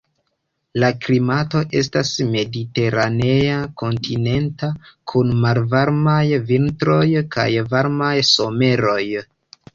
La 0.83 0.87
klimato 1.01 1.59
estas 1.81 2.13
mediteranea 2.35 3.59
kontinenta, 3.83 4.71
kun 5.13 5.31
malvarmaj 5.45 6.19
vintroj 6.49 7.05
kaj 7.39 7.47
varmaj 7.77 8.13
someroj. 8.33 9.01